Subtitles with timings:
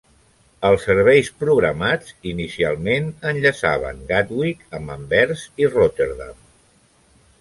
[0.69, 6.45] Els serveis programats, inicialment enllaçaven Gatwick amb Anvers i Rotterdam.